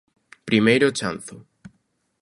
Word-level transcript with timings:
Primeiro 0.49 0.87
chanzo. 0.99 1.35